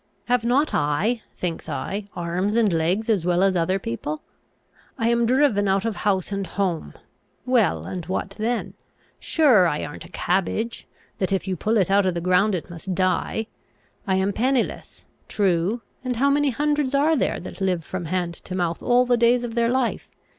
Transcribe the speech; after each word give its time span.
Have 0.25 0.43
not 0.43 0.73
I, 0.73 1.21
thinks 1.37 1.69
I, 1.69 2.05
arms 2.15 2.55
and 2.55 2.73
legs 2.73 3.07
as 3.07 3.23
well 3.23 3.43
as 3.43 3.55
other 3.55 3.77
people? 3.77 4.23
I 4.97 5.09
am 5.09 5.27
driven 5.27 5.67
out 5.67 5.85
of 5.85 5.97
house 5.97 6.31
and 6.31 6.47
home. 6.47 6.95
Well, 7.45 7.85
and 7.85 8.03
what 8.07 8.31
then? 8.39 8.73
Sure 9.19 9.67
I 9.67 9.85
arn't 9.85 10.03
a 10.03 10.07
cabbage, 10.09 10.87
that 11.19 11.31
if 11.31 11.47
you 11.47 11.55
pull 11.55 11.77
it 11.77 11.91
out 11.91 12.07
of 12.07 12.15
the 12.15 12.19
ground 12.19 12.55
it 12.55 12.67
must 12.67 12.95
die. 12.95 13.45
I 14.07 14.15
am 14.15 14.33
pennyless. 14.33 15.05
True; 15.27 15.81
and 16.03 16.15
how 16.15 16.31
many 16.31 16.49
hundreds 16.49 16.95
are 16.95 17.15
there 17.15 17.39
that 17.39 17.61
live 17.61 17.83
from 17.85 18.05
hand 18.05 18.33
to 18.45 18.55
mouth 18.55 18.81
all 18.81 19.05
the 19.05 19.17
days 19.17 19.43
of 19.43 19.53
their 19.53 19.69
life? 19.69 20.09